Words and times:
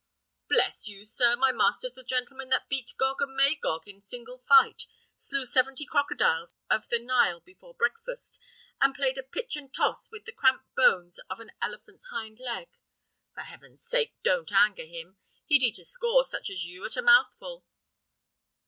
"Bless 0.49 0.87
you, 0.87 1.05
sir! 1.05 1.35
my 1.35 1.51
master's 1.51 1.93
the 1.93 2.01
gentleman 2.03 2.49
that 2.49 2.67
beat 2.67 2.95
Gog 2.97 3.21
and 3.21 3.35
Magog 3.37 3.87
in 3.87 4.01
single 4.01 4.39
fight, 4.39 4.87
slew 5.15 5.45
seventy 5.45 5.85
crocodiles 5.85 6.55
of 6.71 6.89
the 6.89 6.97
Nile 6.97 7.39
before 7.39 7.75
breakfast, 7.75 8.41
and 8.81 8.95
played 8.95 9.19
at 9.19 9.31
pitch 9.31 9.55
and 9.55 9.71
toss 9.71 10.09
with 10.11 10.25
the 10.25 10.31
cramp 10.31 10.63
bones 10.75 11.19
of 11.29 11.39
an 11.39 11.51
elephant's 11.61 12.07
hind 12.07 12.39
leg. 12.39 12.69
For 13.35 13.41
heaven's 13.41 13.83
sake, 13.85 14.15
don't 14.23 14.51
anger 14.51 14.85
him: 14.85 15.17
he'd 15.45 15.61
eat 15.61 15.77
a 15.77 15.83
score 15.83 16.23
such 16.25 16.49
as 16.49 16.65
you 16.65 16.83
at 16.83 16.97
a 16.97 17.03
mouthful!" 17.03 17.63